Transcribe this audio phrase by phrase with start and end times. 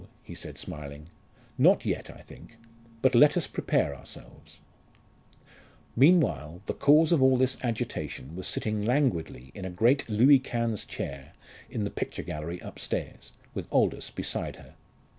[0.23, 1.11] he said smiling.
[1.59, 2.57] "Not yet, I think.
[3.03, 4.59] But let us prepare ourselves."
[5.95, 10.85] Meanwhile the cause of all this agitation was sitting languidly in a great Louis Quinze
[10.85, 11.33] chair
[11.69, 14.73] in the picture gallery upstairs, with Aldous beside her.